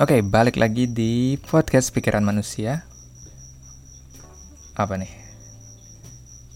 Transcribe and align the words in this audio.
Oke, 0.00 0.24
balik 0.24 0.56
lagi 0.56 0.88
di 0.88 1.36
podcast 1.36 1.92
pikiran 1.92 2.24
manusia. 2.24 2.88
Apa 4.72 4.96
nih? 4.96 5.12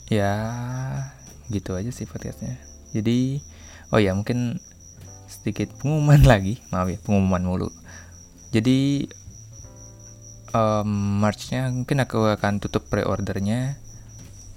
Ya, 0.08 0.32
gitu 1.52 1.76
aja 1.76 1.92
sih 1.92 2.08
podcastnya. 2.08 2.56
Jadi, 2.96 3.44
oh 3.92 4.00
ya 4.00 4.16
mungkin 4.16 4.56
sedikit 5.28 5.76
pengumuman 5.76 6.24
lagi, 6.32 6.56
maaf 6.72 6.88
ya 6.88 6.96
pengumuman 7.04 7.44
mulu. 7.44 7.68
Jadi 8.48 9.12
um, 10.56 11.20
Marchnya 11.20 11.68
mungkin 11.68 12.00
aku 12.00 12.24
akan 12.24 12.64
tutup 12.64 12.88
pre-ordernya 12.88 13.76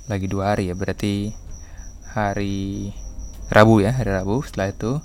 lagi 0.08 0.32
dua 0.32 0.56
hari 0.56 0.72
ya, 0.72 0.80
berarti 0.80 1.36
hari 2.16 2.96
Rabu 3.52 3.84
ya, 3.84 3.92
hari 3.92 4.16
Rabu. 4.16 4.48
Setelah 4.48 4.72
itu 4.72 5.04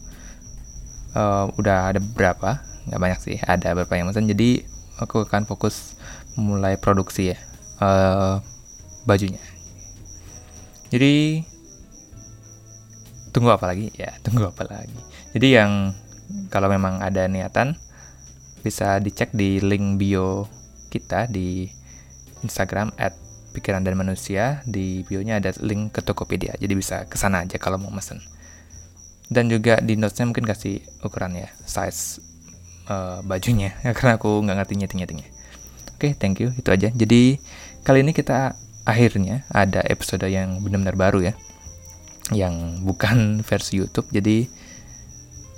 uh, 1.16 1.48
udah 1.56 1.94
ada 1.94 2.00
berapa? 2.00 2.60
Nggak 2.88 3.00
banyak 3.00 3.20
sih 3.22 3.36
ada 3.42 3.72
beberapa 3.76 3.96
yang 3.98 4.10
pesan. 4.10 4.28
Jadi 4.28 4.64
aku 4.98 5.24
akan 5.24 5.48
fokus 5.48 5.96
mulai 6.36 6.80
produksi 6.80 7.32
ya 7.32 7.38
uh, 7.80 8.40
bajunya. 9.04 9.40
Jadi 10.92 11.40
tunggu 13.32 13.52
apa 13.52 13.72
lagi? 13.72 13.92
Ya 13.96 14.12
tunggu 14.24 14.48
apa 14.48 14.64
lagi. 14.68 14.98
Jadi 15.32 15.48
yang 15.56 15.96
kalau 16.48 16.68
memang 16.68 17.00
ada 17.00 17.28
niatan 17.28 17.76
bisa 18.62 19.02
dicek 19.02 19.34
di 19.34 19.58
link 19.58 19.98
bio 19.98 20.46
kita 20.92 21.26
di 21.26 21.66
Instagram 22.44 22.92
at 23.00 23.16
pikiran 23.56 23.84
dan 23.84 23.96
manusia. 23.96 24.60
Di 24.68 25.04
bionya 25.08 25.40
ada 25.40 25.52
link 25.60 25.96
ke 25.96 26.00
Tokopedia. 26.04 26.56
Jadi 26.60 26.72
bisa 26.76 27.04
ke 27.08 27.16
sana 27.16 27.44
aja 27.44 27.56
kalau 27.56 27.80
mau 27.80 27.92
mesen 27.92 28.20
dan 29.32 29.48
juga 29.48 29.80
di 29.80 29.96
notesnya 29.96 30.28
mungkin 30.28 30.44
kasih 30.44 30.84
ukuran 31.02 31.34
ya 31.34 31.48
size 31.64 32.20
uh, 32.86 33.24
bajunya 33.24 33.74
ya, 33.84 33.96
karena 33.96 34.20
aku 34.20 34.28
nggak 34.44 34.56
ngerti 34.62 34.74
nyeting 34.78 35.00
nyetingnya 35.02 35.28
oke 36.02 36.10
okay, 36.10 36.18
thank 36.18 36.42
you 36.42 36.50
itu 36.58 36.66
aja. 36.66 36.90
Jadi 36.90 37.38
kali 37.86 38.02
ini 38.02 38.10
kita 38.10 38.58
akhirnya 38.82 39.46
ada 39.54 39.86
episode 39.86 40.26
yang 40.26 40.58
benar-benar 40.58 40.98
baru 40.98 41.30
ya 41.30 41.34
yang 42.34 42.82
bukan 42.82 43.38
versi 43.46 43.78
YouTube. 43.78 44.10
Jadi 44.10 44.50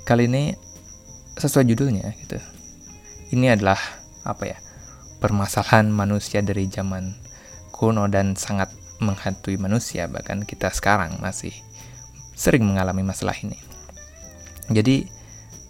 kali 0.05 0.29
ini 0.29 0.53
sesuai 1.33 1.65
judulnya 1.65 2.13
gitu. 2.21 2.37
Ini 3.33 3.57
adalah 3.57 3.81
apa 4.21 4.45
ya 4.45 4.57
permasalahan 5.17 5.89
manusia 5.89 6.45
dari 6.45 6.69
zaman 6.69 7.17
kuno 7.73 8.05
dan 8.05 8.37
sangat 8.37 8.69
menghantui 9.01 9.57
manusia. 9.57 10.05
Bahkan 10.05 10.45
kita 10.45 10.69
sekarang 10.69 11.17
masih 11.25 11.57
sering 12.37 12.61
mengalami 12.69 13.01
masalah 13.01 13.33
ini. 13.41 13.64
Jadi 14.69 15.05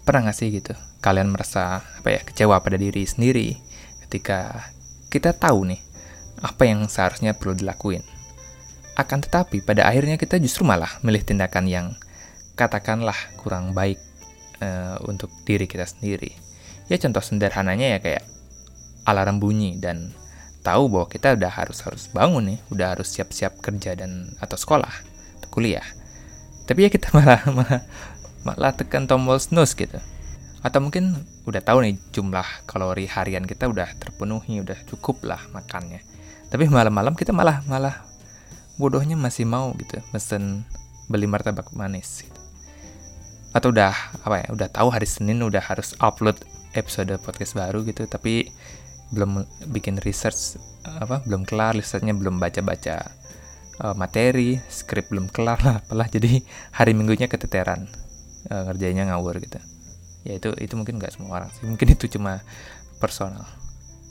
pernah 0.05 0.29
gak 0.29 0.37
sih 0.37 0.53
gitu 0.53 0.77
kalian 1.01 1.33
merasa 1.33 1.81
apa 1.81 2.09
ya 2.13 2.21
kecewa 2.21 2.61
pada 2.61 2.77
diri 2.77 3.05
sendiri 3.05 3.57
ketika 4.05 4.69
kita 5.13 5.33
tahu 5.37 5.69
nih 5.69 5.81
apa 6.41 6.65
yang 6.65 6.85
seharusnya 6.89 7.37
perlu 7.37 7.53
dilakuin. 7.53 8.01
Akan 8.95 9.19
tetapi 9.19 9.61
pada 9.61 9.85
akhirnya 9.85 10.15
kita 10.15 10.39
justru 10.39 10.63
malah 10.63 10.89
milih 11.05 11.21
tindakan 11.21 11.65
yang 11.67 11.87
katakanlah 12.55 13.15
kurang 13.37 13.75
baik 13.75 13.99
uh, 14.63 14.97
untuk 15.05 15.27
diri 15.43 15.67
kita 15.67 15.83
sendiri. 15.83 16.31
Ya 16.87 16.95
contoh 17.01 17.19
sederhananya 17.19 17.97
ya 17.97 17.99
kayak 17.99 18.23
alarm 19.05 19.37
bunyi 19.37 19.77
dan 19.77 20.15
tahu 20.63 20.89
bahwa 20.89 21.07
kita 21.11 21.35
udah 21.35 21.51
harus 21.51 21.83
harus 21.83 22.07
bangun 22.09 22.55
nih, 22.55 22.59
udah 22.71 22.97
harus 22.97 23.11
siap-siap 23.11 23.59
kerja 23.61 23.93
dan 23.99 24.31
atau 24.41 24.57
sekolah, 24.57 24.93
atau 25.41 25.49
kuliah 25.51 25.85
tapi 26.65 26.85
ya 26.85 26.89
kita 26.89 27.13
malah 27.17 27.41
malah, 27.53 27.81
malah 28.45 28.71
tekan 28.77 29.09
tombol 29.09 29.41
snooze 29.41 29.73
gitu. 29.73 29.97
Atau 30.61 30.81
mungkin 30.81 31.17
udah 31.45 31.61
tahu 31.61 31.85
nih 31.85 31.97
jumlah 32.13 32.45
kalori 32.65 33.05
harian 33.09 33.45
kita 33.45 33.69
udah 33.69 33.89
terpenuhi 33.97 34.61
udah 34.61 34.77
cukup 34.85 35.25
lah 35.25 35.41
makannya. 35.51 36.01
Tapi 36.49 36.69
malam-malam 36.69 37.17
kita 37.17 37.33
malah 37.33 37.65
malah 37.65 38.05
bodohnya 38.77 39.15
masih 39.15 39.47
mau 39.47 39.71
gitu 39.79 39.99
mesen 40.11 40.67
beli 41.07 41.29
martabak 41.29 41.71
manis 41.71 42.27
gitu. 42.27 42.41
atau 43.55 43.71
udah 43.71 43.95
apa 44.27 44.43
ya 44.43 44.47
udah 44.51 44.67
tahu 44.67 44.91
hari 44.91 45.07
Senin 45.07 45.39
udah 45.39 45.63
harus 45.63 45.95
upload 46.03 46.35
episode 46.75 47.15
podcast 47.23 47.55
baru 47.55 47.87
gitu 47.87 48.03
tapi 48.03 48.51
belum 49.15 49.47
bikin 49.71 49.95
research 50.03 50.59
apa 50.83 51.23
belum 51.23 51.47
kelar 51.47 51.71
researchnya 51.71 52.11
belum 52.11 52.35
baca-baca 52.35 53.15
uh, 53.79 53.95
materi, 53.95 54.59
skrip 54.67 55.11
belum 55.11 55.27
kelar 55.31 55.59
lah, 55.63 55.75
apalah. 55.83 56.07
Jadi 56.07 56.43
hari 56.75 56.91
minggunya 56.95 57.27
keteteran 57.27 57.87
uh, 58.49 58.63
ngerjainnya 58.69 59.09
ngawur 59.09 59.37
gitu. 59.41 59.59
Ya 60.25 60.41
itu 60.41 60.49
itu 60.57 60.73
mungkin 60.73 60.97
nggak 60.97 61.13
semua 61.13 61.41
orang 61.41 61.49
sih, 61.53 61.65
mungkin 61.69 61.87
itu 61.93 62.09
cuma 62.09 62.41
personal. 62.97 63.45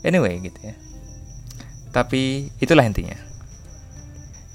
Anyway 0.07 0.39
gitu 0.43 0.59
ya. 0.63 0.75
Tapi 1.91 2.51
itulah 2.59 2.87
intinya. 2.87 3.17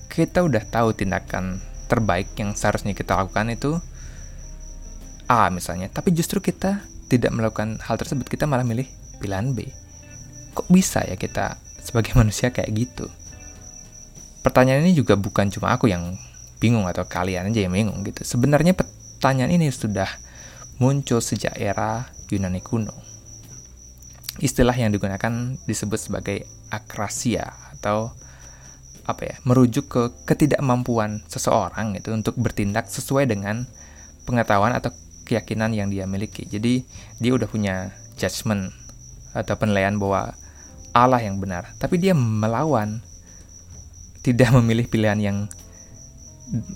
Kita 0.09 0.44
udah 0.44 0.63
tahu 0.67 0.91
tindakan 0.95 1.59
terbaik 1.88 2.35
yang 2.35 2.53
seharusnya 2.53 2.94
kita 2.94 3.16
lakukan 3.16 3.50
itu 3.50 3.79
A 5.29 5.47
misalnya, 5.53 5.88
tapi 5.94 6.09
justru 6.11 6.41
kita 6.41 6.81
tidak 7.09 7.29
melakukan 7.34 7.78
hal 7.81 7.97
tersebut, 8.01 8.25
kita 8.25 8.50
malah 8.50 8.66
milih 8.66 8.85
pilihan 9.22 9.53
B. 9.53 9.69
Kok 10.57 10.69
bisa 10.73 11.06
ya 11.06 11.13
kita 11.16 11.57
sebagai 11.81 12.13
manusia 12.19 12.50
kayak 12.50 12.73
gitu? 12.73 13.06
pertanyaan 14.40 14.88
ini 14.88 14.96
juga 14.96 15.19
bukan 15.19 15.51
cuma 15.51 15.75
aku 15.75 15.91
yang 15.91 16.16
bingung 16.59 16.88
atau 16.88 17.07
kalian 17.07 17.51
aja 17.51 17.59
yang 17.63 17.72
bingung 17.75 18.03
gitu. 18.03 18.23
Sebenarnya 18.23 18.75
pertanyaan 19.19 19.52
ini 19.52 19.68
sudah 19.68 20.07
muncul 20.80 21.19
sejak 21.19 21.59
era 21.59 22.07
Yunani 22.31 22.63
kuno. 22.63 22.96
Istilah 24.40 24.72
yang 24.72 24.96
digunakan 24.96 25.59
disebut 25.68 26.00
sebagai 26.00 26.47
akrasia 26.72 27.52
atau 27.75 28.16
apa 29.03 29.28
ya, 29.28 29.35
merujuk 29.44 29.91
ke 29.91 30.02
ketidakmampuan 30.24 31.19
seseorang 31.28 32.00
gitu 32.00 32.16
untuk 32.16 32.40
bertindak 32.40 32.88
sesuai 32.88 33.28
dengan 33.28 33.68
pengetahuan 34.24 34.72
atau 34.72 34.96
keyakinan 35.28 35.75
yang 35.75 35.91
dia 35.91 36.08
miliki. 36.08 36.47
Jadi 36.47 36.88
dia 37.19 37.35
udah 37.35 37.52
punya 37.52 37.91
judgement 38.16 38.72
atau 39.35 39.59
penilaian 39.59 40.00
bahwa 40.00 40.31
Allah 40.96 41.19
yang 41.19 41.44
benar, 41.44 41.75
tapi 41.75 42.00
dia 42.00 42.16
melawan 42.16 43.03
tidak 44.24 44.56
memilih 44.56 44.88
pilihan 44.88 45.19
yang 45.19 45.38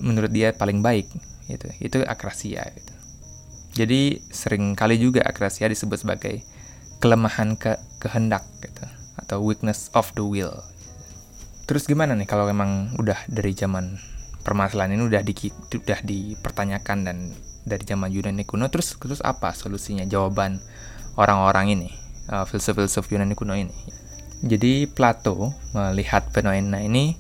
menurut 0.04 0.28
dia 0.36 0.52
paling 0.52 0.84
baik 0.84 1.08
itu 1.50 1.68
itu 1.84 1.98
akrasia 2.08 2.64
gitu. 2.72 2.94
jadi 3.84 4.22
sering 4.32 4.78
kali 4.78 5.02
juga 5.02 5.26
akrasia 5.26 5.68
disebut 5.68 6.04
sebagai 6.06 6.46
kelemahan 7.04 7.60
ke 7.60 7.76
kehendak 8.00 8.48
gitu 8.64 8.88
atau 9.20 9.44
weakness 9.44 9.92
of 9.92 10.08
the 10.16 10.24
will. 10.24 10.64
Terus 11.68 11.84
gimana 11.84 12.16
nih 12.16 12.24
kalau 12.24 12.48
memang 12.48 12.96
udah 12.96 13.28
dari 13.28 13.52
zaman 13.52 14.00
permasalahan 14.44 14.96
ini 14.96 15.04
udah 15.08 15.20
di 15.20 15.36
udah 15.52 16.00
dipertanyakan 16.00 16.98
dan 17.04 17.18
dari 17.64 17.84
zaman 17.84 18.12
Yunani 18.12 18.44
kuno 18.44 18.68
terus 18.68 18.96
terus 19.00 19.24
apa 19.24 19.56
solusinya 19.56 20.04
jawaban 20.04 20.60
orang-orang 21.16 21.76
ini 21.76 21.90
uh, 22.32 22.44
filsuf-filsuf 22.44 23.08
Yunani 23.12 23.36
kuno 23.36 23.56
ini? 23.56 23.76
Jadi 24.44 24.92
Plato 24.92 25.56
melihat 25.72 26.28
fenomena 26.36 26.84
ini 26.84 27.16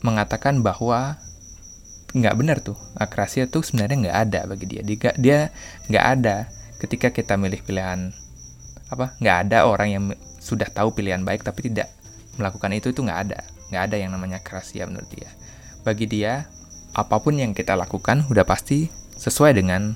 mengatakan 0.00 0.64
bahwa 0.64 1.20
nggak 2.10 2.34
benar 2.36 2.58
tuh. 2.62 2.78
Akrasia 2.98 3.46
tuh 3.46 3.62
sebenarnya 3.62 4.08
nggak 4.08 4.18
ada 4.28 4.40
bagi 4.50 4.66
dia. 4.66 4.82
Dia 4.82 5.12
dia 5.16 5.38
nggak 5.86 6.04
ada 6.18 6.36
ketika 6.82 7.12
kita 7.12 7.36
milih 7.36 7.62
pilihan 7.62 8.10
apa 8.90 9.14
nggak 9.22 9.36
ada 9.46 9.70
orang 9.70 9.88
yang 9.92 10.04
sudah 10.42 10.66
tahu 10.66 10.90
pilihan 10.90 11.22
baik 11.22 11.46
tapi 11.46 11.70
tidak 11.70 11.92
melakukan 12.40 12.74
itu 12.74 12.90
itu 12.90 13.00
nggak 13.04 13.20
ada. 13.30 13.40
Nggak 13.70 13.82
ada 13.90 13.96
yang 13.96 14.10
namanya 14.10 14.42
akrasia 14.42 14.88
menurut 14.88 15.06
dia. 15.12 15.30
Bagi 15.86 16.10
dia 16.10 16.48
apa 16.90 17.22
pun 17.22 17.38
yang 17.38 17.54
kita 17.54 17.78
lakukan 17.78 18.26
udah 18.26 18.42
pasti 18.42 18.90
sesuai 19.14 19.54
dengan 19.54 19.94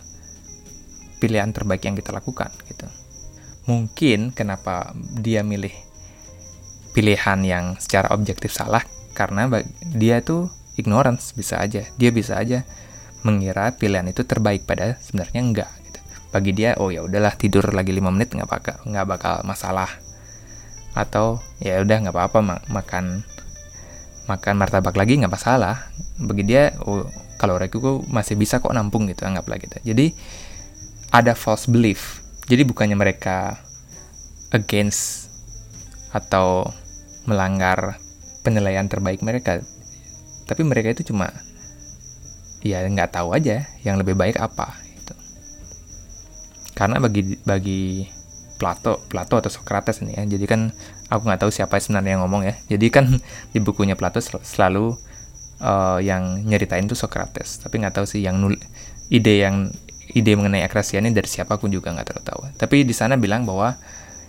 pilihan 1.19 1.51
terbaik 1.51 1.83
yang 1.83 1.99
kita 1.99 2.15
lakukan 2.15 2.53
gitu. 2.71 2.87
Mungkin 3.65 4.37
kenapa 4.37 4.93
dia 5.19 5.41
milih 5.41 5.73
pilihan 6.93 7.41
yang 7.43 7.65
secara 7.81 8.13
objektif 8.13 8.53
salah? 8.53 8.85
Karena 9.17 9.49
dia 9.95 10.21
tuh 10.21 10.53
ignorance 10.79 11.35
bisa 11.35 11.59
aja. 11.61 11.87
Dia 11.99 12.11
bisa 12.11 12.39
aja 12.39 12.63
mengira 13.25 13.73
pilihan 13.75 14.05
itu 14.11 14.23
terbaik 14.23 14.69
pada 14.69 15.01
sebenarnya 15.01 15.41
enggak 15.41 15.71
gitu. 15.89 16.01
bagi 16.29 16.53
dia 16.53 16.77
oh 16.77 16.93
ya 16.93 17.01
udahlah 17.01 17.33
tidur 17.41 17.65
lagi 17.73 17.95
lima 17.97 18.13
menit 18.13 18.37
nggak 18.37 18.51
bakal 18.51 18.77
nggak 18.85 19.07
bakal 19.07 19.35
masalah. 19.47 19.89
Atau 20.95 21.43
ya 21.59 21.81
udah 21.83 21.97
nggak 22.07 22.15
apa-apa 22.15 22.39
mak 22.45 22.61
makan 22.71 23.05
makan 24.29 24.55
martabak 24.57 24.95
lagi 24.95 25.19
nggak 25.19 25.33
masalah. 25.33 25.91
Bagi 26.21 26.45
dia 26.47 26.75
oh 26.85 27.07
kalau 27.39 27.59
gue 27.59 27.95
masih 28.09 28.39
bisa 28.39 28.63
kok 28.63 28.73
nampung 28.73 29.11
gitu 29.11 29.27
anggaplah 29.27 29.59
gitu. 29.59 29.77
Jadi 29.83 30.15
ada 31.11 31.35
false 31.35 31.71
belief. 31.71 32.23
Jadi 32.47 32.63
bukannya 32.67 32.97
mereka 32.99 33.59
against 34.55 35.31
atau 36.15 36.69
melanggar 37.27 37.99
penilaian 38.47 38.87
terbaik 38.87 39.25
mereka 39.25 39.65
tapi 40.45 40.63
mereka 40.65 40.93
itu 40.93 41.13
cuma 41.13 41.33
ya 42.65 42.81
nggak 42.85 43.13
tahu 43.13 43.37
aja 43.37 43.69
yang 43.85 44.01
lebih 44.01 44.17
baik 44.17 44.41
apa 44.41 44.73
itu 44.97 45.15
karena 46.73 46.97
bagi 47.01 47.37
bagi 47.45 48.09
Plato, 48.55 49.03
Plato 49.11 49.35
atau 49.37 49.51
Socrates 49.51 50.01
ini 50.01 50.15
ya. 50.15 50.25
Jadi 50.25 50.47
kan 50.47 50.71
aku 51.11 51.23
nggak 51.27 51.47
tahu 51.47 51.51
siapa 51.51 51.79
sebenarnya 51.79 52.17
yang 52.17 52.23
ngomong 52.27 52.47
ya. 52.47 52.55
Jadi 52.71 52.87
kan 52.91 53.07
di 53.55 53.59
bukunya 53.59 53.99
Plato 53.99 54.23
selalu 54.23 54.95
uh, 55.61 55.99
yang 56.01 56.47
nyeritain 56.47 56.87
tuh 56.87 56.97
Socrates. 56.97 57.61
Tapi 57.61 57.83
nggak 57.83 58.01
tahu 58.01 58.07
sih 58.07 58.23
yang 58.23 58.39
nul 58.39 58.55
ide 59.11 59.45
yang 59.45 59.69
ide 60.15 60.33
mengenai 60.39 60.63
akrasia 60.63 61.03
ini 61.03 61.11
dari 61.11 61.27
siapa 61.27 61.59
aku 61.59 61.67
juga 61.69 61.91
nggak 61.93 62.07
terlalu 62.07 62.25
tahu. 62.25 62.41
Tapi 62.57 62.87
di 62.87 62.95
sana 62.95 63.19
bilang 63.19 63.45
bahwa 63.45 63.75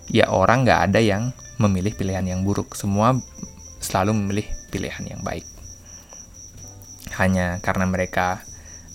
ya 0.10 0.30
orang 0.34 0.66
nggak 0.66 0.80
ada 0.92 1.00
yang 1.00 1.32
memilih 1.62 1.94
pilihan 1.94 2.26
yang 2.26 2.42
buruk. 2.42 2.74
Semua 2.74 3.14
selalu 3.80 4.18
memilih 4.18 4.48
pilihan 4.74 5.06
yang 5.06 5.22
baik. 5.22 5.55
Hanya 7.16 7.64
karena 7.64 7.88
mereka 7.88 8.44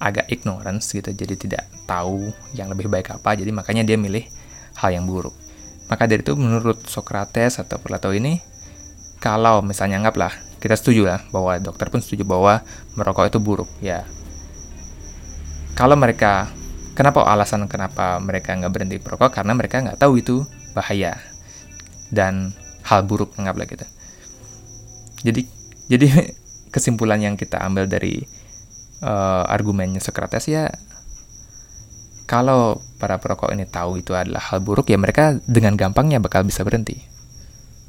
agak 0.00 0.32
ignorance 0.32 0.93
gitu, 0.96 1.12
jadi 1.12 1.34
tidak 1.37 1.62
tahu 1.84 2.32
yang 2.56 2.72
lebih 2.72 2.88
baik 2.88 3.12
apa, 3.12 3.37
jadi 3.37 3.52
makanya 3.52 3.84
dia 3.84 4.00
milih 4.00 4.25
hal 4.81 4.96
yang 4.96 5.05
buruk. 5.05 5.37
Maka 5.93 6.08
dari 6.08 6.25
itu 6.25 6.32
menurut 6.38 6.81
Socrates 6.88 7.61
atau 7.61 7.76
Plato 7.76 8.08
ini, 8.14 8.40
kalau 9.20 9.61
misalnya 9.61 10.00
anggaplah 10.00 10.32
kita 10.61 10.76
setuju 10.76 11.05
lah 11.05 11.20
bahwa 11.28 11.56
dokter 11.61 11.93
pun 11.93 12.00
setuju 12.00 12.25
bahwa 12.25 12.64
merokok 12.96 13.28
itu 13.28 13.38
buruk, 13.40 13.69
ya. 13.84 14.08
Kalau 15.76 15.96
mereka, 15.96 16.49
kenapa 16.96 17.25
alasan 17.28 17.69
kenapa 17.69 18.17
mereka 18.20 18.56
nggak 18.56 18.72
berhenti 18.72 18.96
merokok? 19.00 19.32
Karena 19.32 19.52
mereka 19.52 19.84
nggak 19.84 20.00
tahu 20.00 20.20
itu 20.20 20.44
bahaya 20.72 21.17
dan 22.12 22.52
hal 22.84 23.05
buruk 23.05 23.37
anggaplah 23.37 23.69
gitu. 23.69 23.87
Jadi 25.25 25.43
jadi 25.90 26.06
kesimpulan 26.70 27.20
yang 27.20 27.34
kita 27.34 27.58
ambil 27.61 27.90
dari 27.90 28.25
uh, 29.02 29.44
argumennya 29.50 30.00
Socrates 30.00 30.46
ya 30.46 30.70
kalau 32.31 32.78
para 33.02 33.19
perokok 33.19 33.50
ini 33.50 33.67
tahu 33.67 33.99
itu 33.99 34.14
adalah 34.14 34.38
hal 34.38 34.62
buruk 34.62 34.87
ya 34.87 34.94
mereka 34.94 35.34
dengan 35.50 35.75
gampangnya 35.75 36.22
bakal 36.22 36.46
bisa 36.46 36.62
berhenti. 36.62 36.94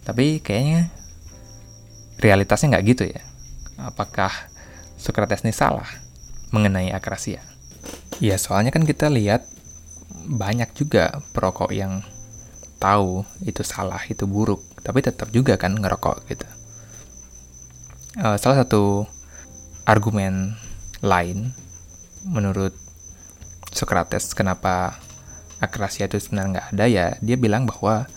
Tapi 0.02 0.42
kayaknya 0.42 0.90
realitasnya 2.18 2.74
nggak 2.74 2.86
gitu 2.90 3.04
ya. 3.06 3.22
Apakah 3.78 4.34
Socrates 4.98 5.46
ini 5.46 5.54
salah 5.54 5.86
mengenai 6.50 6.90
akrasia? 6.90 7.46
Ya 8.18 8.34
soalnya 8.42 8.74
kan 8.74 8.82
kita 8.82 9.14
lihat 9.14 9.46
banyak 10.26 10.74
juga 10.74 11.22
perokok 11.38 11.70
yang 11.70 12.02
tahu 12.82 13.22
itu 13.46 13.62
salah, 13.62 14.02
itu 14.10 14.26
buruk, 14.26 14.66
tapi 14.82 15.06
tetap 15.06 15.30
juga 15.30 15.54
kan 15.54 15.78
ngerokok 15.78 16.26
gitu 16.34 16.61
uh, 18.20 18.36
salah 18.36 18.66
satu 18.66 19.08
argumen 19.88 20.58
lain 21.00 21.56
menurut 22.28 22.76
Socrates 23.72 24.36
kenapa 24.36 25.00
akrasia 25.64 26.10
itu 26.10 26.20
sebenarnya 26.20 26.50
nggak 26.58 26.68
ada 26.76 26.86
ya 26.90 27.08
dia 27.24 27.38
bilang 27.40 27.64
bahwa 27.64 28.10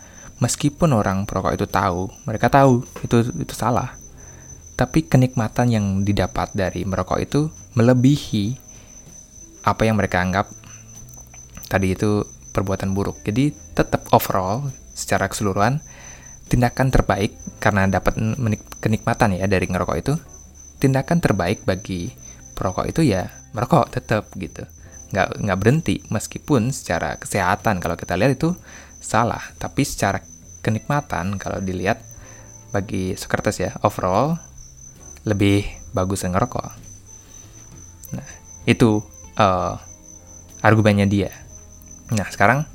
meskipun 0.42 0.90
orang 0.90 1.28
perokok 1.28 1.54
itu 1.54 1.66
tahu 1.68 2.10
mereka 2.26 2.50
tahu 2.50 2.82
itu 3.04 3.30
itu 3.38 3.54
salah. 3.54 3.94
Tapi 4.74 5.06
kenikmatan 5.06 5.70
yang 5.70 5.86
didapat 6.02 6.50
dari 6.50 6.82
merokok 6.82 7.18
itu 7.22 7.46
melebihi 7.78 8.58
apa 9.62 9.86
yang 9.86 9.94
mereka 9.94 10.18
anggap 10.18 10.50
tadi 11.70 11.94
itu 11.94 12.26
perbuatan 12.50 12.90
buruk. 12.90 13.22
Jadi 13.22 13.54
tetap 13.74 14.10
overall 14.10 14.66
secara 14.90 15.30
keseluruhan 15.30 15.78
tindakan 16.48 16.92
terbaik 16.92 17.32
karena 17.58 17.88
dapat 17.88 18.20
kenikmatan 18.78 19.40
ya 19.40 19.48
dari 19.48 19.64
ngerokok 19.64 19.96
itu 19.96 20.14
tindakan 20.78 21.18
terbaik 21.24 21.64
bagi 21.64 22.12
perokok 22.54 22.86
itu 22.92 23.00
ya 23.02 23.26
merokok 23.56 23.90
tetap 23.90 24.28
gitu. 24.36 24.62
Nggak 25.14 25.28
nggak 25.40 25.58
berhenti 25.58 25.96
meskipun 26.12 26.70
secara 26.70 27.16
kesehatan 27.16 27.80
kalau 27.80 27.96
kita 27.96 28.18
lihat 28.18 28.36
itu 28.36 28.52
salah 29.00 29.42
tapi 29.56 29.84
secara 29.84 30.20
kenikmatan 30.64 31.36
kalau 31.36 31.60
dilihat 31.60 32.00
bagi 32.72 33.14
Socrates 33.14 33.60
ya 33.62 33.70
overall 33.84 34.36
lebih 35.24 35.64
bagus 35.96 36.26
ngerokok. 36.26 36.68
Nah 38.12 38.28
itu 38.68 39.00
uh, 39.40 39.76
argumennya 40.60 41.08
dia. 41.08 41.32
Nah 42.12 42.28
sekarang 42.28 42.68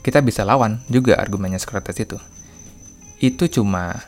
kita 0.00 0.22
bisa 0.22 0.46
lawan 0.46 0.80
juga 0.86 1.18
argumennya 1.18 1.58
Socrates 1.58 1.98
itu 2.00 2.16
itu 3.20 3.46
cuma 3.52 4.00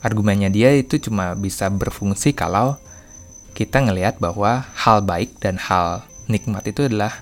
argumennya 0.00 0.48
dia 0.48 0.72
itu 0.72 0.96
cuma 0.96 1.36
bisa 1.36 1.68
berfungsi 1.68 2.32
kalau 2.32 2.80
kita 3.52 3.84
ngelihat 3.84 4.16
bahwa 4.16 4.64
hal 4.72 5.04
baik 5.04 5.36
dan 5.44 5.60
hal 5.60 6.08
nikmat 6.32 6.64
itu 6.64 6.88
adalah 6.88 7.12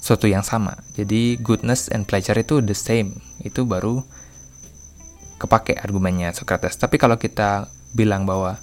suatu 0.00 0.24
yang 0.24 0.40
sama. 0.40 0.80
Jadi 0.96 1.36
goodness 1.44 1.92
and 1.92 2.08
pleasure 2.08 2.38
itu 2.40 2.64
the 2.64 2.72
same. 2.72 3.20
Itu 3.44 3.68
baru 3.68 4.00
kepake 5.36 5.76
argumennya 5.76 6.32
Socrates. 6.32 6.80
Tapi 6.80 6.96
kalau 6.96 7.20
kita 7.20 7.68
bilang 7.92 8.24
bahwa 8.24 8.56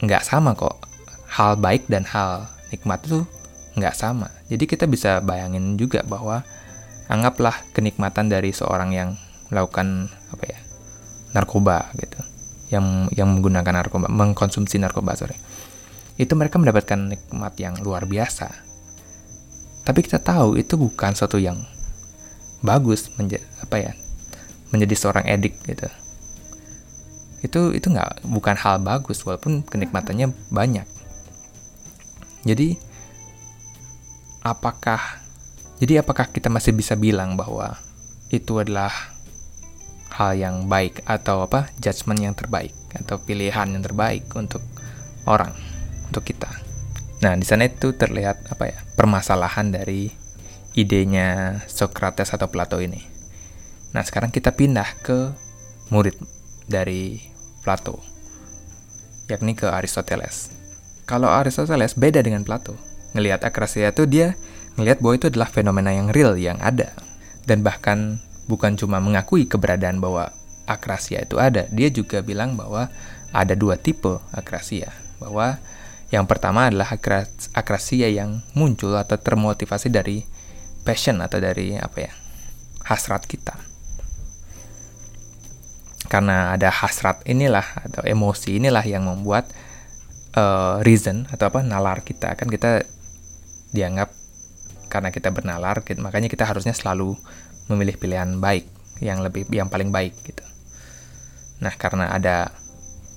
nggak 0.00 0.24
sama 0.24 0.56
kok, 0.56 0.80
hal 1.28 1.60
baik 1.60 1.84
dan 1.92 2.08
hal 2.08 2.48
nikmat 2.72 3.04
itu 3.04 3.28
nggak 3.76 3.92
sama. 3.92 4.32
Jadi 4.48 4.64
kita 4.64 4.88
bisa 4.88 5.20
bayangin 5.20 5.76
juga 5.76 6.00
bahwa 6.04 6.40
anggaplah 7.12 7.60
kenikmatan 7.76 8.32
dari 8.32 8.56
seorang 8.56 8.96
yang 8.96 9.10
melakukan 9.52 10.08
apa 10.32 10.44
ya 10.48 10.58
narkoba 11.36 11.92
gitu. 12.00 12.20
Yang 12.72 13.12
yang 13.12 13.28
menggunakan 13.36 13.84
narkoba 13.84 14.08
mengkonsumsi 14.08 14.80
narkoba 14.80 15.12
sorry. 15.16 15.36
Itu 16.16 16.36
mereka 16.36 16.56
mendapatkan 16.56 16.96
nikmat 16.96 17.52
yang 17.60 17.80
luar 17.84 18.08
biasa. 18.08 18.48
Tapi 19.82 20.00
kita 20.00 20.22
tahu 20.22 20.56
itu 20.56 20.78
bukan 20.78 21.12
suatu 21.12 21.36
yang 21.36 21.58
bagus 22.62 23.10
menjadi 23.18 23.42
apa 23.60 23.76
ya 23.76 23.92
menjadi 24.72 24.94
seorang 24.96 25.28
edik 25.28 25.58
gitu. 25.68 25.88
Itu 27.42 27.74
itu 27.74 27.86
nggak 27.90 28.24
bukan 28.24 28.56
hal 28.56 28.80
bagus 28.80 29.20
walaupun 29.26 29.66
kenikmatannya 29.66 30.30
banyak. 30.48 30.86
Jadi 32.46 32.78
apakah 34.42 35.22
jadi 35.82 36.06
apakah 36.06 36.30
kita 36.30 36.46
masih 36.46 36.74
bisa 36.74 36.94
bilang 36.94 37.34
bahwa 37.34 37.74
itu 38.30 38.62
adalah 38.62 39.11
hal 40.12 40.36
yang 40.36 40.56
baik 40.68 41.02
atau 41.08 41.44
apa 41.48 41.72
judgement 41.80 42.20
yang 42.20 42.34
terbaik 42.36 42.72
atau 42.92 43.16
pilihan 43.20 43.72
yang 43.72 43.82
terbaik 43.82 44.28
untuk 44.36 44.60
orang 45.24 45.56
untuk 46.08 46.28
kita. 46.28 46.48
Nah 47.24 47.38
di 47.38 47.46
sana 47.46 47.70
itu 47.70 47.94
terlihat 47.96 48.52
apa 48.52 48.68
ya 48.68 48.78
permasalahan 48.98 49.72
dari 49.72 50.12
idenya 50.76 51.60
Socrates 51.68 52.32
atau 52.32 52.48
Plato 52.48 52.80
ini. 52.82 53.00
Nah 53.92 54.02
sekarang 54.04 54.32
kita 54.32 54.52
pindah 54.52 54.88
ke 55.04 55.32
murid 55.92 56.16
dari 56.68 57.20
Plato, 57.62 58.00
yakni 59.28 59.54
ke 59.54 59.68
Aristoteles. 59.68 60.52
Kalau 61.04 61.28
Aristoteles 61.28 61.94
beda 61.94 62.24
dengan 62.24 62.42
Plato, 62.42 62.74
ngelihat 63.12 63.44
akrasia 63.44 63.92
itu 63.92 64.08
dia 64.08 64.34
ngelihat 64.80 65.04
bahwa 65.04 65.14
itu 65.20 65.26
adalah 65.28 65.48
fenomena 65.52 65.92
yang 65.92 66.08
real 66.08 66.34
yang 66.40 66.56
ada 66.64 66.96
dan 67.44 67.60
bahkan 67.60 68.18
bukan 68.46 68.74
cuma 68.78 68.98
mengakui 68.98 69.46
keberadaan 69.46 69.98
bahwa 70.02 70.30
akrasia 70.66 71.22
itu 71.22 71.38
ada, 71.38 71.66
dia 71.70 71.88
juga 71.90 72.22
bilang 72.22 72.54
bahwa 72.54 72.90
ada 73.34 73.54
dua 73.56 73.78
tipe 73.80 74.20
akrasia. 74.30 74.92
Bahwa 75.18 75.58
yang 76.12 76.28
pertama 76.28 76.68
adalah 76.68 76.92
akrasia 77.56 78.08
yang 78.12 78.44
muncul 78.52 78.92
atau 78.94 79.16
termotivasi 79.16 79.88
dari 79.88 80.22
passion 80.84 81.22
atau 81.22 81.40
dari 81.40 81.78
apa 81.78 81.98
ya 81.98 82.12
hasrat 82.86 83.24
kita. 83.24 83.56
Karena 86.10 86.52
ada 86.52 86.68
hasrat 86.68 87.24
inilah 87.24 87.64
atau 87.88 88.04
emosi 88.04 88.60
inilah 88.60 88.84
yang 88.84 89.08
membuat 89.08 89.48
uh, 90.36 90.80
reason 90.84 91.24
atau 91.32 91.48
apa 91.48 91.64
nalar 91.64 92.04
kita 92.04 92.36
kan 92.36 92.48
kita 92.52 92.84
dianggap 93.72 94.12
karena 94.92 95.08
kita 95.08 95.32
bernalar 95.32 95.80
makanya 96.04 96.28
kita 96.28 96.44
harusnya 96.44 96.76
selalu 96.76 97.16
memilih 97.70 97.98
pilihan 97.98 98.38
baik 98.38 98.66
yang 99.02 99.22
lebih 99.22 99.46
yang 99.50 99.66
paling 99.66 99.90
baik 99.90 100.14
gitu. 100.22 100.42
Nah, 101.62 101.74
karena 101.78 102.10
ada 102.10 102.50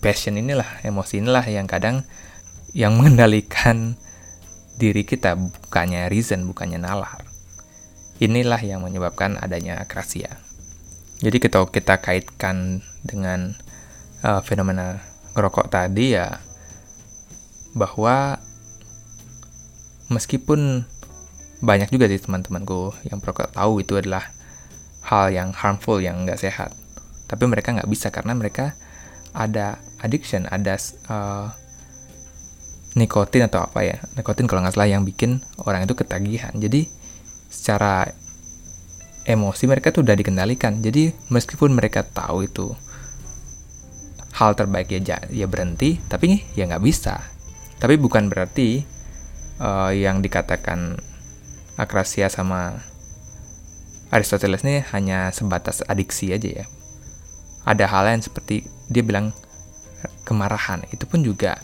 passion 0.02 0.38
inilah, 0.38 0.86
emosi 0.86 1.22
inilah 1.22 1.46
yang 1.50 1.66
kadang 1.66 2.06
yang 2.74 2.94
mengendalikan 2.98 3.98
diri 4.76 5.08
kita 5.08 5.40
bukannya 5.40 6.12
reason, 6.12 6.46
bukannya 6.46 6.78
nalar. 6.78 7.24
Inilah 8.22 8.62
yang 8.64 8.84
menyebabkan 8.84 9.40
adanya 9.40 9.82
akrasia. 9.82 10.40
Jadi 11.20 11.40
kita 11.40 11.64
kita 11.72 12.00
kaitkan 12.04 12.84
dengan 13.04 13.56
uh, 14.24 14.44
fenomena 14.44 15.00
ngerokok 15.36 15.68
tadi 15.68 16.16
ya 16.16 16.40
bahwa 17.76 18.40
meskipun 20.08 20.88
banyak 21.60 21.92
juga 21.92 22.08
sih 22.08 22.20
teman-temanku 22.20 22.96
yang 23.08 23.20
perokok 23.20 23.52
tahu 23.52 23.84
itu 23.84 24.00
adalah 24.00 24.35
hal 25.06 25.30
yang 25.30 25.54
harmful 25.54 26.02
yang 26.02 26.26
nggak 26.26 26.42
sehat. 26.42 26.74
Tapi 27.30 27.46
mereka 27.46 27.74
nggak 27.74 27.90
bisa 27.90 28.10
karena 28.10 28.34
mereka 28.34 28.74
ada 29.36 29.78
addiction 30.00 30.48
ada 30.48 30.80
uh, 31.12 31.52
nikotin 32.96 33.44
atau 33.44 33.68
apa 33.68 33.84
ya 33.84 34.00
nikotin 34.16 34.48
kalau 34.48 34.64
nggak 34.64 34.74
salah 34.74 34.88
yang 34.88 35.06
bikin 35.06 35.44
orang 35.62 35.86
itu 35.86 35.94
ketagihan. 35.94 36.54
Jadi 36.58 36.90
secara 37.52 38.10
emosi 39.26 39.64
mereka 39.70 39.94
tuh 39.94 40.02
udah 40.02 40.16
dikendalikan. 40.18 40.82
Jadi 40.82 41.14
meskipun 41.30 41.76
mereka 41.76 42.02
tahu 42.02 42.46
itu 42.46 42.74
hal 44.36 44.52
terbaik 44.52 44.92
ya 44.92 45.22
ya 45.32 45.48
berhenti 45.48 46.02
tapi 46.10 46.42
ya 46.58 46.66
nggak 46.66 46.84
bisa. 46.84 47.22
Tapi 47.78 48.00
bukan 48.00 48.32
berarti 48.32 48.82
uh, 49.60 49.92
yang 49.92 50.24
dikatakan 50.24 50.98
Akrasia 51.76 52.32
sama 52.32 52.80
Aristoteles 54.16 54.64
ini 54.64 54.80
hanya 54.96 55.28
sebatas 55.36 55.84
adiksi 55.84 56.32
aja 56.32 56.64
ya. 56.64 56.66
Ada 57.68 57.84
hal 57.92 58.04
lain 58.08 58.22
seperti 58.24 58.64
dia 58.88 59.04
bilang 59.04 59.36
kemarahan. 60.24 60.88
Itu 60.96 61.04
pun 61.04 61.20
juga 61.20 61.60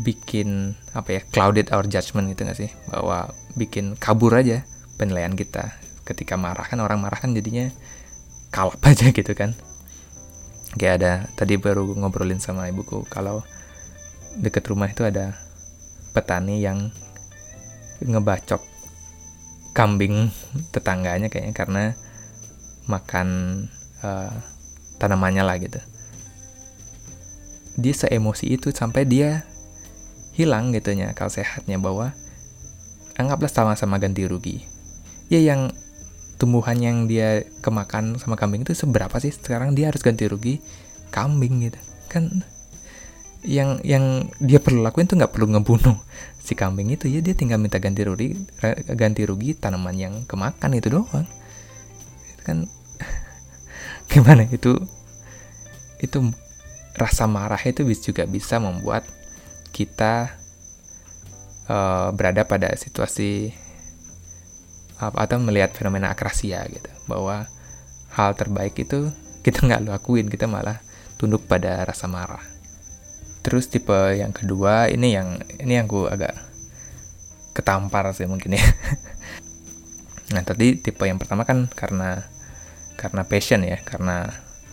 bikin 0.00 0.72
apa 0.96 1.20
ya 1.20 1.20
clouded 1.28 1.68
our 1.68 1.84
judgment 1.84 2.32
gitu 2.32 2.48
gak 2.48 2.56
sih? 2.56 2.72
Bahwa 2.88 3.28
bikin 3.60 4.00
kabur 4.00 4.32
aja 4.32 4.64
penilaian 4.96 5.36
kita. 5.36 5.76
Ketika 6.08 6.40
marah 6.40 6.64
kan 6.64 6.80
orang 6.80 7.04
marah 7.04 7.20
kan 7.20 7.36
jadinya 7.36 7.68
kalap 8.48 8.80
aja 8.88 9.12
gitu 9.12 9.36
kan. 9.36 9.52
Kayak 10.80 10.94
ada 11.04 11.12
tadi 11.36 11.60
baru 11.60 11.92
ngobrolin 11.92 12.40
sama 12.40 12.72
ibuku 12.72 13.04
kalau 13.12 13.44
deket 14.40 14.64
rumah 14.64 14.88
itu 14.88 15.04
ada 15.04 15.36
petani 16.16 16.64
yang 16.64 16.88
ngebacok 18.00 18.75
kambing 19.76 20.32
tetangganya 20.72 21.28
kayaknya 21.28 21.52
karena 21.52 21.84
makan 22.88 23.28
uh, 24.00 24.32
tanamannya 24.96 25.44
lah 25.44 25.60
gitu. 25.60 25.76
Dia 27.76 27.92
seemosi 27.92 28.56
itu 28.56 28.72
sampai 28.72 29.04
dia 29.04 29.44
hilang 30.32 30.72
gitu 30.72 30.96
ya 30.96 31.12
akal 31.12 31.28
sehatnya 31.28 31.76
bahwa 31.76 32.16
anggaplah 33.20 33.52
sama-sama 33.52 34.00
ganti 34.00 34.24
rugi. 34.24 34.64
Ya 35.28 35.44
yang 35.44 35.68
tumbuhan 36.40 36.80
yang 36.80 37.04
dia 37.04 37.44
kemakan 37.60 38.16
sama 38.16 38.40
kambing 38.40 38.64
itu 38.64 38.72
seberapa 38.72 39.12
sih? 39.20 39.36
Sekarang 39.36 39.76
dia 39.76 39.92
harus 39.92 40.00
ganti 40.00 40.24
rugi 40.24 40.64
kambing 41.12 41.68
gitu. 41.68 41.80
Kan 42.08 42.40
yang 43.46 43.78
yang 43.86 44.26
dia 44.42 44.58
perlu 44.58 44.82
lakuin 44.82 45.06
tuh 45.06 45.14
nggak 45.14 45.30
perlu 45.30 45.46
ngebunuh 45.54 45.94
si 46.42 46.58
kambing 46.58 46.90
itu. 46.90 47.06
Ya 47.06 47.22
dia 47.22 47.32
tinggal 47.32 47.62
minta 47.62 47.78
ganti 47.78 48.02
rugi 48.02 48.34
ganti 48.98 49.22
rugi 49.22 49.54
tanaman 49.54 49.94
yang 49.94 50.14
kemakan 50.26 50.74
itu 50.74 50.90
doang. 50.90 51.26
Itu 52.34 52.42
kan 52.42 52.58
gimana? 54.10 54.50
Itu 54.50 54.82
itu 56.02 56.18
rasa 56.98 57.30
marah 57.30 57.60
itu 57.62 57.86
juga 58.02 58.26
bisa 58.26 58.58
membuat 58.58 59.06
kita 59.70 60.34
uh, 61.70 62.10
berada 62.10 62.42
pada 62.42 62.74
situasi 62.74 63.54
apa 64.96 65.28
atau 65.28 65.38
melihat 65.38 65.70
fenomena 65.70 66.10
akrasia 66.10 66.66
gitu. 66.66 66.90
Bahwa 67.06 67.46
hal 68.10 68.34
terbaik 68.34 68.74
itu 68.74 69.14
kita 69.46 69.62
nggak 69.62 69.86
lakuin 69.86 70.26
kita 70.26 70.50
malah 70.50 70.82
tunduk 71.14 71.46
pada 71.46 71.86
rasa 71.86 72.10
marah 72.10 72.55
terus 73.46 73.70
tipe 73.70 73.94
yang 74.18 74.34
kedua 74.34 74.90
ini 74.90 75.14
yang 75.14 75.38
ini 75.62 75.78
yang 75.78 75.86
gue 75.86 76.10
agak 76.10 76.34
ketampar 77.54 78.10
sih 78.10 78.26
mungkin 78.26 78.58
ya 78.58 78.66
nah 80.34 80.42
tadi 80.42 80.82
tipe 80.82 81.06
yang 81.06 81.22
pertama 81.22 81.46
kan 81.46 81.70
karena 81.70 82.26
karena 82.98 83.22
passion 83.22 83.62
ya 83.62 83.78
karena 83.86 84.26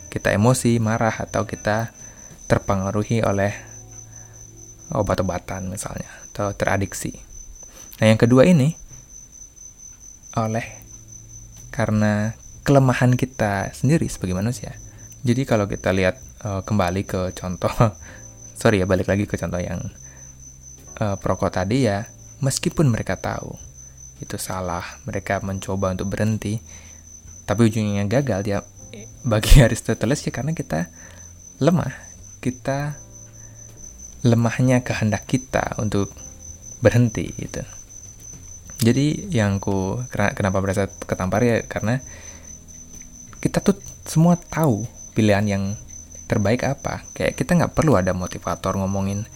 kita 0.10 0.34
emosi 0.34 0.82
marah 0.82 1.14
atau 1.14 1.46
kita 1.46 1.94
terpengaruhi 2.50 3.22
oleh 3.22 3.54
obat-obatan 4.94 5.74
misalnya 5.74 6.06
atau 6.30 6.54
teradiksi. 6.54 7.18
Nah, 7.98 8.14
yang 8.14 8.22
kedua 8.22 8.46
ini 8.46 8.78
oleh 10.38 10.66
karena 11.74 12.38
kelemahan 12.62 13.18
kita 13.18 13.74
sendiri 13.74 14.06
sebagai 14.06 14.38
manusia. 14.38 14.78
Jadi 15.26 15.50
kalau 15.50 15.66
kita 15.66 15.90
lihat 15.90 16.22
uh, 16.46 16.62
kembali 16.62 17.02
ke 17.10 17.34
contoh 17.34 17.74
sorry 18.58 18.82
ya 18.82 18.88
balik 18.88 19.10
lagi 19.10 19.26
ke 19.26 19.36
contoh 19.36 19.60
yang 19.60 19.80
uh, 21.02 21.16
proko 21.18 21.50
tadi 21.50 21.90
ya, 21.90 22.06
meskipun 22.40 22.90
mereka 22.90 23.18
tahu 23.18 23.56
itu 24.22 24.40
salah, 24.40 24.84
mereka 25.04 25.44
mencoba 25.44 25.92
untuk 25.92 26.08
berhenti, 26.14 26.62
tapi 27.44 27.68
ujungnya 27.68 28.08
gagal 28.08 28.42
ya 28.48 28.60
bagi 29.26 29.60
Aristoteles 29.66 30.24
ya 30.24 30.32
karena 30.32 30.56
kita 30.56 30.88
lemah 31.60 31.92
kita 32.44 33.00
lemahnya 34.28 34.84
kehendak 34.84 35.24
kita 35.28 35.80
untuk 35.80 36.12
berhenti 36.84 37.32
gitu. 37.40 37.64
Jadi 38.84 39.32
yang 39.32 39.64
ku 39.64 40.04
kenapa 40.12 40.60
berasa 40.60 40.92
ketampar 41.08 41.40
ya 41.44 41.64
karena 41.64 42.04
kita 43.40 43.64
tuh 43.64 43.80
semua 44.04 44.36
tahu 44.36 44.84
pilihan 45.16 45.46
yang 45.48 45.64
terbaik 46.34 46.66
apa. 46.66 47.06
Kayak 47.14 47.38
kita 47.38 47.54
nggak 47.54 47.74
perlu 47.78 47.94
ada 47.94 48.12
motivator 48.18 48.74
ngomongin 48.76 49.30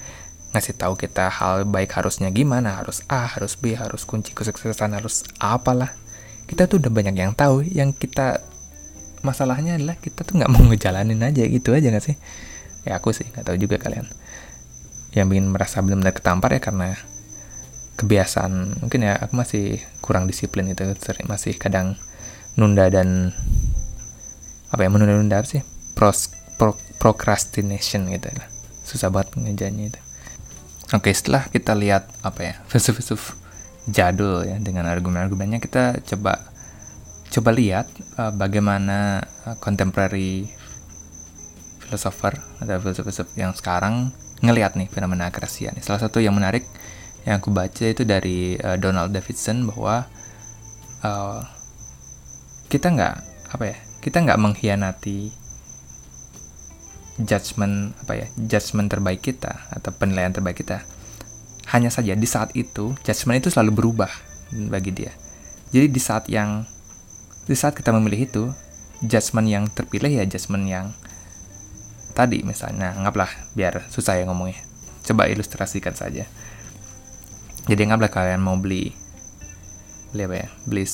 ngasih 0.52 0.74
tahu 0.74 0.98
kita 0.98 1.30
hal 1.30 1.70
baik 1.70 1.94
harusnya 1.94 2.34
gimana, 2.34 2.82
harus 2.82 3.06
A, 3.06 3.30
harus 3.30 3.54
B, 3.54 3.78
harus 3.78 4.04
kunci 4.04 4.34
kesuksesan, 4.34 4.98
harus 4.98 5.22
apalah. 5.38 5.94
Kita 6.50 6.66
tuh 6.66 6.82
udah 6.82 6.90
banyak 6.90 7.14
yang 7.14 7.38
tahu. 7.38 7.62
Yang 7.62 8.02
kita 8.02 8.42
masalahnya 9.22 9.78
adalah 9.78 10.00
kita 10.02 10.26
tuh 10.26 10.42
nggak 10.42 10.52
mau 10.52 10.66
ngejalanin 10.66 11.22
aja 11.22 11.44
gitu 11.46 11.78
aja 11.78 11.94
nggak 11.94 12.06
sih? 12.06 12.18
ya 12.88 13.04
aku 13.04 13.12
sih 13.12 13.28
nggak 13.28 13.44
tahu 13.44 13.60
juga 13.60 13.76
kalian 13.84 14.08
yang 15.12 15.28
bikin 15.28 15.52
merasa 15.52 15.84
benar-benar 15.84 16.16
ketampar 16.16 16.56
ya 16.56 16.64
karena 16.64 16.96
kebiasaan 18.00 18.80
mungkin 18.80 19.04
ya 19.04 19.20
aku 19.20 19.36
masih 19.36 19.84
kurang 20.00 20.24
disiplin 20.24 20.72
itu 20.72 20.88
masih 21.28 21.60
kadang 21.60 22.00
nunda 22.56 22.88
dan 22.88 23.36
apa 24.72 24.88
ya 24.88 24.90
menunda-nunda 24.92 25.44
sih 25.44 25.60
Pros, 25.98 26.32
pro, 26.62 26.78
procrastination 26.98 28.10
gitu 28.12 28.30
lah 28.34 28.48
susah 28.86 29.10
banget 29.14 29.38
ngejanya 29.40 29.94
itu 29.96 30.02
oke 30.94 31.10
setelah 31.14 31.46
kita 31.50 31.74
lihat 31.78 32.10
apa 32.22 32.40
ya 32.42 32.54
filsuf-filsuf 32.70 33.38
jadul 33.88 34.44
ya 34.44 34.60
dengan 34.60 34.88
argumen-argumennya 34.90 35.64
kita 35.64 36.04
coba 36.04 36.44
coba 37.32 37.50
lihat 37.52 37.88
uh, 38.20 38.32
bagaimana 38.36 39.24
uh, 39.48 39.56
contemporary 39.60 40.48
filosofer 41.88 42.36
atau 42.60 42.80
filsuf-filsuf 42.84 43.32
yang 43.40 43.56
sekarang 43.56 44.12
ngelihat 44.44 44.78
nih 44.78 44.92
fenomena 44.92 45.32
akrasia 45.32 45.72
nih. 45.74 45.82
Salah 45.82 46.04
satu 46.04 46.20
yang 46.20 46.36
menarik 46.36 46.68
yang 47.24 47.40
aku 47.40 47.50
baca 47.52 47.84
itu 47.88 48.04
dari 48.04 48.60
uh, 48.60 48.76
Donald 48.76 49.12
Davidson 49.16 49.68
bahwa 49.68 50.08
uh, 51.04 51.40
kita 52.68 52.92
nggak 52.92 53.16
apa 53.56 53.64
ya 53.64 53.78
kita 54.04 54.24
nggak 54.24 54.40
mengkhianati 54.40 55.32
judgement 57.18 57.98
apa 58.06 58.14
ya 58.14 58.28
judgement 58.38 58.86
terbaik 58.86 59.26
kita 59.26 59.70
atau 59.74 59.90
penilaian 59.94 60.30
terbaik 60.30 60.62
kita. 60.62 60.86
Hanya 61.74 61.92
saja 61.92 62.14
di 62.14 62.28
saat 62.30 62.54
itu 62.54 62.94
judgement 63.02 63.42
itu 63.42 63.50
selalu 63.50 63.74
berubah 63.74 64.12
bagi 64.70 64.94
dia. 64.94 65.12
Jadi 65.74 65.88
di 65.92 66.02
saat 66.02 66.30
yang 66.32 66.64
di 67.50 67.56
saat 67.58 67.76
kita 67.76 67.92
memilih 67.92 68.30
itu 68.30 68.44
judgement 69.04 69.48
yang 69.50 69.64
terpilih 69.68 70.10
ya 70.14 70.24
judgement 70.24 70.64
yang 70.64 70.86
tadi 72.14 72.42
misalnya 72.42 72.96
anggaplah 72.96 73.30
biar 73.58 73.90
susah 73.90 74.22
ya 74.22 74.24
ngomongnya. 74.30 74.62
Coba 75.04 75.28
ilustrasikan 75.28 75.98
saja. 75.98 76.30
Jadi 77.68 77.82
anggaplah 77.84 78.14
kalian 78.14 78.40
mau 78.40 78.56
beli 78.56 78.94
beli 80.16 80.24
apa 80.24 80.36
ya 80.46 80.50
beli 80.70 80.86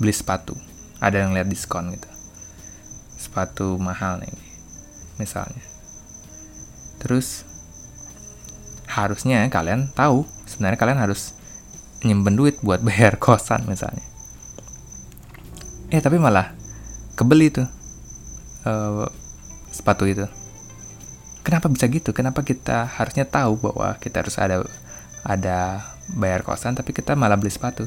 beli 0.00 0.14
sepatu. 0.14 0.54
Ada 0.96 1.26
yang 1.26 1.36
lihat 1.36 1.50
diskon 1.50 1.92
gitu. 1.92 2.08
Sepatu 3.20 3.76
mahal 3.76 4.24
nih 4.24 4.45
misalnya. 5.20 5.62
Terus 7.00 7.44
harusnya 8.86 9.44
kalian 9.52 9.92
tahu 9.92 10.24
sebenarnya 10.48 10.78
kalian 10.80 11.00
harus 11.02 11.36
nyimpen 12.00 12.38
duit 12.38 12.56
buat 12.62 12.80
bayar 12.86 13.20
kosan 13.20 13.64
misalnya. 13.68 14.04
Eh 15.92 16.00
tapi 16.02 16.18
malah 16.18 16.54
kebeli 17.14 17.52
tuh 17.52 17.68
uh, 18.66 19.06
sepatu 19.70 20.08
itu. 20.08 20.26
Kenapa 21.46 21.70
bisa 21.70 21.86
gitu? 21.86 22.10
Kenapa 22.10 22.42
kita 22.42 22.90
harusnya 22.90 23.22
tahu 23.22 23.54
bahwa 23.70 23.94
kita 24.02 24.26
harus 24.26 24.34
ada 24.34 24.66
ada 25.22 25.82
bayar 26.18 26.42
kosan 26.42 26.74
tapi 26.74 26.90
kita 26.90 27.14
malah 27.14 27.38
beli 27.38 27.54
sepatu? 27.54 27.86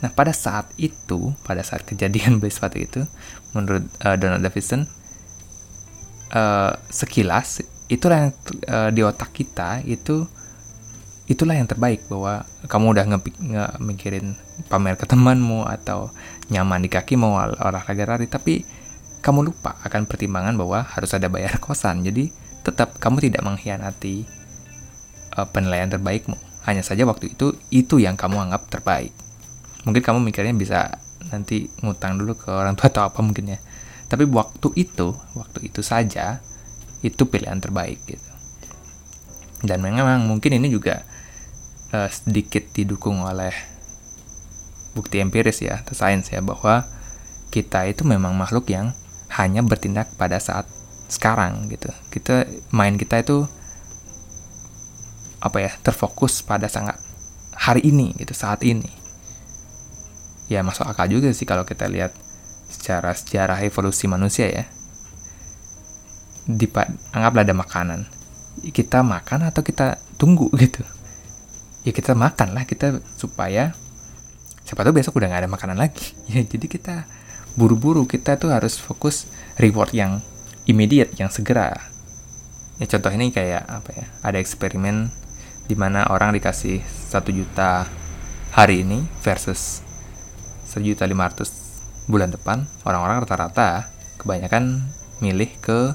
Nah 0.00 0.12
pada 0.12 0.32
saat 0.32 0.72
itu 0.80 1.32
pada 1.44 1.60
saat 1.60 1.84
kejadian 1.84 2.36
beli 2.40 2.52
sepatu 2.52 2.80
itu 2.80 3.00
menurut 3.52 3.84
uh, 4.00 4.16
Donald 4.16 4.40
Davidson 4.40 4.88
uh, 6.32 6.72
sekilas 6.90 7.62
itulah 7.86 8.26
yang 8.26 8.32
uh, 8.66 8.90
di 8.90 9.02
otak 9.06 9.30
kita 9.30 9.82
itu 9.86 10.26
itulah 11.26 11.58
yang 11.58 11.66
terbaik 11.66 12.06
bahwa 12.06 12.46
kamu 12.70 12.86
udah 12.94 13.04
nge, 13.10 13.18
mikirin 13.82 14.38
pamer 14.70 14.94
ke 14.94 15.06
temanmu 15.10 15.66
atau 15.66 16.10
nyaman 16.50 16.86
di 16.86 16.90
kaki 16.90 17.18
mau 17.18 17.34
olahraga 17.38 18.06
lari 18.06 18.30
tapi 18.30 18.62
kamu 19.26 19.50
lupa 19.50 19.74
akan 19.82 20.06
pertimbangan 20.06 20.54
bahwa 20.54 20.86
harus 20.86 21.10
ada 21.14 21.26
bayar 21.26 21.58
kosan 21.64 22.06
jadi 22.06 22.30
tetap 22.66 22.98
kamu 22.98 23.22
tidak 23.22 23.46
mengkhianati 23.46 24.26
uh, 25.38 25.46
penilaian 25.46 25.86
terbaikmu. 25.86 26.34
Hanya 26.66 26.82
saja 26.82 27.06
waktu 27.06 27.38
itu 27.38 27.54
itu 27.70 28.02
yang 28.02 28.18
kamu 28.18 28.50
anggap 28.50 28.66
terbaik. 28.66 29.14
Mungkin 29.86 30.02
kamu 30.02 30.18
mikirnya 30.18 30.50
bisa 30.50 30.98
nanti 31.30 31.70
ngutang 31.82 32.18
dulu 32.18 32.34
ke 32.34 32.50
orang 32.50 32.74
tua 32.74 32.90
atau 32.90 33.06
apa 33.06 33.18
mungkin 33.22 33.54
ya 33.54 33.58
tapi 34.06 34.24
waktu 34.30 34.70
itu 34.78 35.14
waktu 35.34 35.66
itu 35.66 35.82
saja 35.82 36.38
itu 37.02 37.22
pilihan 37.26 37.58
terbaik 37.58 37.98
gitu. 38.06 38.30
Dan 39.64 39.82
memang 39.82 40.26
mungkin 40.28 40.58
ini 40.58 40.68
juga 40.70 41.02
uh, 41.90 42.08
sedikit 42.10 42.70
didukung 42.76 43.24
oleh 43.24 43.52
bukti 44.96 45.20
empiris 45.20 45.60
ya 45.60 45.84
atau 45.84 45.92
sains 45.92 46.32
ya 46.32 46.40
bahwa 46.40 46.86
kita 47.52 47.84
itu 47.88 48.04
memang 48.04 48.32
makhluk 48.32 48.68
yang 48.72 48.96
hanya 49.32 49.60
bertindak 49.60 50.08
pada 50.16 50.40
saat 50.40 50.64
sekarang 51.08 51.68
gitu. 51.68 51.90
Kita 52.10 52.46
main 52.72 52.96
kita 52.96 53.22
itu 53.22 53.46
apa 55.42 55.58
ya 55.62 55.70
terfokus 55.84 56.40
pada 56.42 56.66
sangat 56.66 56.96
hari 57.54 57.84
ini 57.84 58.16
gitu 58.16 58.32
saat 58.32 58.64
ini. 58.64 58.88
Ya 60.46 60.62
masuk 60.62 60.86
akal 60.86 61.10
juga 61.10 61.32
sih 61.34 61.46
kalau 61.48 61.66
kita 61.66 61.90
lihat 61.90 62.14
secara 62.66 63.14
sejarah 63.14 63.62
evolusi 63.62 64.10
manusia 64.10 64.50
ya. 64.50 64.64
Di 66.46 66.66
anggaplah 67.14 67.42
ada 67.42 67.54
makanan. 67.54 68.00
Kita 68.70 69.02
makan 69.02 69.50
atau 69.50 69.62
kita 69.62 69.98
tunggu 70.18 70.50
gitu? 70.62 70.82
Ya 71.86 71.94
kita 71.94 72.18
makan 72.18 72.54
lah 72.54 72.66
kita 72.66 72.98
supaya 73.14 73.70
siapa 74.66 74.82
tahu 74.82 74.98
besok 74.98 75.22
udah 75.22 75.30
nggak 75.30 75.42
ada 75.46 75.50
makanan 75.50 75.78
lagi. 75.78 76.14
Ya 76.32 76.42
jadi 76.42 76.66
kita 76.66 77.06
buru-buru 77.56 78.04
kita 78.04 78.36
tuh 78.36 78.52
harus 78.52 78.76
fokus 78.76 79.26
reward 79.56 79.94
yang 79.94 80.20
immediate 80.66 81.14
yang 81.16 81.30
segera. 81.32 81.74
Ya 82.76 82.84
contoh 82.84 83.08
ini 83.08 83.32
kayak 83.32 83.64
apa 83.64 83.90
ya 83.96 84.06
ada 84.20 84.36
eksperimen 84.36 85.08
di 85.66 85.74
mana 85.74 86.06
orang 86.12 86.30
dikasih 86.36 86.84
satu 86.84 87.34
juta 87.34 87.88
hari 88.54 88.86
ini 88.86 89.02
versus 89.24 89.82
sejuta 90.66 91.08
lima 91.08 91.26
ratus 91.26 91.65
bulan 92.06 92.30
depan 92.30 92.66
orang-orang 92.86 93.22
rata-rata 93.22 93.90
kebanyakan 94.22 94.82
milih 95.20 95.50
ke 95.62 95.94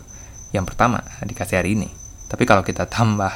yang 0.52 0.68
pertama 0.68 1.04
dikasih 1.24 1.64
hari 1.64 1.80
ini. 1.80 1.90
Tapi 2.28 2.44
kalau 2.48 2.64
kita 2.64 2.88
tambah 2.88 3.32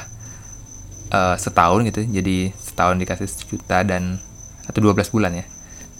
uh, 1.12 1.36
setahun 1.36 1.86
gitu 1.90 2.00
jadi 2.06 2.50
setahun 2.54 2.96
dikasih 2.98 3.28
sejuta 3.28 3.82
dan 3.86 4.18
atau 4.66 4.82
12 4.82 5.14
bulan 5.14 5.32
ya 5.34 5.46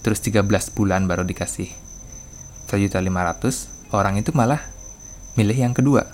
terus 0.02 0.23
13 0.23 0.42
bulan 0.75 1.06
baru 1.06 1.23
dikasih 1.26 1.71
sejuta 2.66 2.99
lima 2.99 3.23
ratus 3.26 3.71
orang 3.95 4.18
itu 4.18 4.35
malah 4.35 4.59
milih 5.38 5.54
yang 5.54 5.75
kedua 5.75 6.06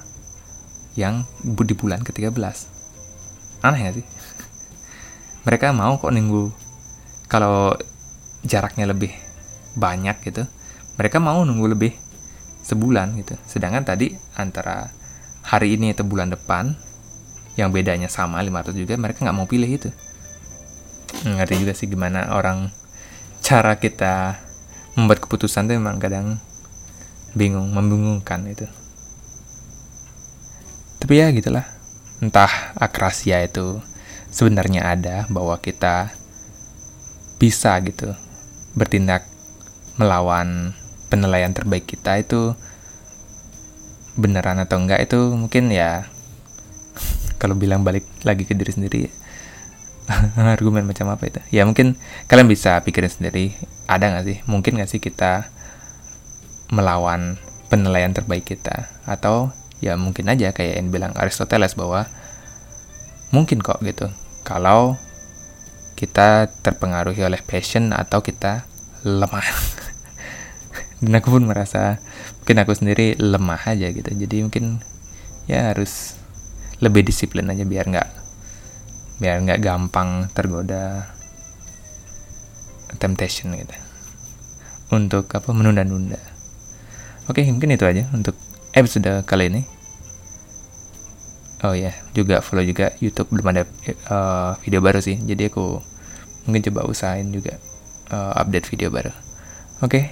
yang 0.92 1.25
di 1.40 1.73
bulan 1.73 2.04
ke-13 2.04 2.37
aneh 3.64 3.81
gak 3.88 3.95
sih? 3.97 4.07
Mereka 5.47 5.73
mau 5.73 5.97
kok 5.97 6.12
nunggu 6.12 6.52
kalau 7.31 7.73
jaraknya 8.45 8.90
lebih 8.90 9.14
banyak 9.76 10.17
gitu. 10.25 10.45
Mereka 11.00 11.19
mau 11.19 11.43
nunggu 11.43 11.67
lebih 11.73 11.93
sebulan 12.62 13.19
gitu. 13.19 13.35
Sedangkan 13.45 13.83
tadi 13.83 14.14
antara 14.38 14.88
hari 15.43 15.75
ini 15.75 15.91
atau 15.93 16.07
bulan 16.07 16.31
depan 16.31 16.73
yang 17.59 17.69
bedanya 17.69 18.09
sama 18.09 18.41
500 18.41 18.73
juga 18.79 18.95
mereka 18.97 19.26
nggak 19.26 19.37
mau 19.37 19.49
pilih 19.50 19.69
itu. 19.69 19.91
Ngerti 21.26 21.55
juga 21.61 21.73
sih 21.76 21.91
gimana 21.91 22.33
orang 22.33 22.73
cara 23.45 23.76
kita 23.76 24.41
membuat 24.97 25.21
keputusan 25.25 25.69
tuh 25.69 25.76
memang 25.76 26.00
kadang 26.00 26.41
bingung 27.37 27.73
membingungkan 27.73 28.45
itu. 28.49 28.64
Tapi 31.02 31.19
ya 31.19 31.29
gitulah. 31.35 31.67
Entah 32.23 32.73
akrasia 32.79 33.43
itu 33.43 33.83
sebenarnya 34.31 34.87
ada 34.87 35.26
bahwa 35.26 35.59
kita 35.59 36.14
bisa 37.43 37.75
gitu 37.83 38.14
bertindak 38.79 39.26
melawan 40.00 40.73
penilaian 41.12 41.52
terbaik 41.52 41.84
kita 41.84 42.21
itu 42.21 42.56
beneran 44.17 44.60
atau 44.60 44.80
enggak 44.80 45.04
itu 45.04 45.32
mungkin 45.32 45.73
ya 45.73 46.04
kalau 47.40 47.56
bilang 47.56 47.84
balik 47.84 48.04
lagi 48.25 48.45
ke 48.45 48.52
diri 48.52 48.73
sendiri 48.73 49.02
argumen 50.56 50.86
macam 50.86 51.12
apa 51.12 51.28
itu? 51.28 51.40
Ya 51.54 51.62
mungkin 51.67 51.95
kalian 52.26 52.49
bisa 52.50 52.80
pikirin 52.82 53.10
sendiri 53.10 53.54
ada 53.86 54.10
nggak 54.10 54.26
sih? 54.26 54.38
Mungkin 54.49 54.78
nggak 54.78 54.90
sih 54.90 55.00
kita 55.02 55.47
melawan 56.73 57.38
penilaian 57.71 58.10
terbaik 58.12 58.47
kita? 58.47 58.90
Atau 59.06 59.54
ya 59.82 59.99
mungkin 59.99 60.30
aja 60.30 60.54
kayak 60.54 60.78
yang 60.78 60.88
bilang 60.90 61.12
Aristoteles 61.14 61.75
bahwa 61.78 62.06
mungkin 63.30 63.62
kok 63.62 63.80
gitu. 63.82 64.10
Kalau 64.43 64.99
kita 65.95 66.50
terpengaruhi 66.67 67.23
oleh 67.23 67.38
passion 67.47 67.95
atau 67.95 68.26
kita 68.26 68.67
lemah. 69.02 69.47
Dan 71.02 71.19
aku 71.19 71.34
pun 71.34 71.45
merasa 71.47 71.99
mungkin 72.43 72.56
aku 72.62 72.73
sendiri 72.78 73.19
lemah 73.19 73.62
aja 73.67 73.91
gitu. 73.91 74.06
Jadi 74.06 74.47
mungkin 74.47 74.78
ya 75.50 75.75
harus 75.75 76.19
lebih 76.78 77.06
disiplin 77.06 77.47
aja 77.50 77.67
biar 77.67 77.86
nggak 77.91 78.08
biar 79.23 79.36
nggak 79.43 79.60
gampang 79.62 80.30
tergoda 80.30 81.10
temptation 82.99 83.54
gitu. 83.58 83.75
Untuk 84.95 85.26
apa 85.34 85.50
menunda-nunda. 85.50 86.19
Oke 87.26 87.43
mungkin 87.50 87.75
itu 87.75 87.86
aja 87.86 88.06
untuk 88.15 88.38
episode 88.75 89.26
kali 89.26 89.50
ini. 89.50 89.62
Oh 91.62 91.75
ya 91.75 91.95
juga 92.15 92.43
follow 92.43 92.67
juga 92.67 92.95
YouTube. 92.99 93.30
Belum 93.34 93.54
ada 93.54 93.62
uh, 94.10 94.58
video 94.62 94.82
baru 94.82 94.99
sih. 94.99 95.19
Jadi 95.19 95.50
aku 95.50 95.78
mungkin 96.47 96.62
coba 96.71 96.86
usahain 96.91 97.30
juga 97.30 97.58
uh, 98.10 98.34
update 98.34 98.67
video 98.67 98.91
baru 98.91 99.15
oke 99.84 99.86
okay. 99.86 100.04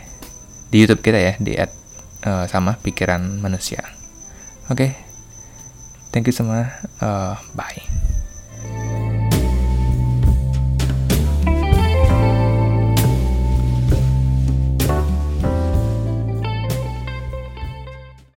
di 0.70 0.86
YouTube 0.86 1.02
kita 1.02 1.18
ya 1.18 1.32
di 1.42 1.58
at, 1.58 1.74
uh, 2.22 2.46
sama 2.46 2.78
pikiran 2.78 3.42
manusia 3.42 3.82
oke 4.70 4.78
okay. 4.78 4.90
thank 6.14 6.30
you 6.30 6.34
semua 6.34 6.70
uh, 7.02 7.34
bye 7.58 7.89